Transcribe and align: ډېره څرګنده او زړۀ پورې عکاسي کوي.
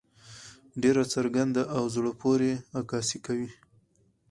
ډېره 0.81 1.03
څرګنده 1.13 1.63
او 1.75 1.83
زړۀ 1.93 2.13
پورې 2.21 2.51
عکاسي 2.79 3.17
کوي. 3.25 3.49